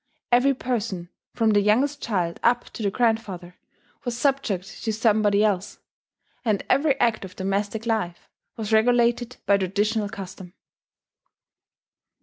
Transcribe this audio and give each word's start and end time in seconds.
Every 0.31 0.55
person, 0.55 1.09
from 1.35 1.51
the 1.51 1.61
youngest 1.61 2.01
child 2.01 2.39
up 2.41 2.65
to 2.71 2.81
the 2.81 2.89
grandfather, 2.89 3.57
was 4.03 4.17
subject 4.17 4.83
to 4.83 4.91
somebody 4.91 5.43
else; 5.43 5.77
and 6.43 6.65
every 6.71 6.99
act 6.99 7.23
of 7.23 7.35
domestic 7.35 7.85
life 7.85 8.27
was 8.57 8.73
regulated 8.73 9.37
by 9.45 9.57
traditional 9.59 10.09
custom. 10.09 10.55